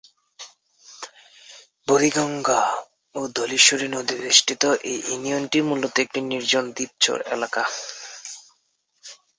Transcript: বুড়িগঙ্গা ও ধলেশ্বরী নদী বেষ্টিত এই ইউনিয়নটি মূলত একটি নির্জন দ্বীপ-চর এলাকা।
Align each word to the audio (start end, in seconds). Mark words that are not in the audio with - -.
বুড়িগঙ্গা 1.87 2.61
ও 3.15 3.21
ধলেশ্বরী 3.35 3.87
নদী 3.87 4.15
বেষ্টিত 4.21 4.63
এই 4.89 4.97
ইউনিয়নটি 5.07 5.59
মূলত 5.61 5.95
একটি 5.99 6.19
নির্জন 6.31 6.65
দ্বীপ-চর 6.75 7.19
এলাকা। 7.35 7.63